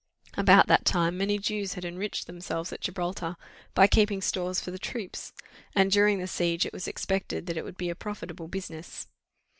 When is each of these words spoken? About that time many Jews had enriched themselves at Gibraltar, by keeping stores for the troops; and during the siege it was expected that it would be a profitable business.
About 0.35 0.65
that 0.65 0.83
time 0.83 1.15
many 1.19 1.37
Jews 1.37 1.75
had 1.75 1.85
enriched 1.85 2.25
themselves 2.25 2.73
at 2.73 2.81
Gibraltar, 2.81 3.35
by 3.75 3.85
keeping 3.85 4.19
stores 4.19 4.59
for 4.59 4.71
the 4.71 4.79
troops; 4.79 5.31
and 5.75 5.91
during 5.91 6.17
the 6.17 6.25
siege 6.25 6.65
it 6.65 6.73
was 6.73 6.87
expected 6.87 7.45
that 7.45 7.55
it 7.55 7.63
would 7.63 7.77
be 7.77 7.91
a 7.91 7.95
profitable 7.95 8.47
business. 8.47 9.05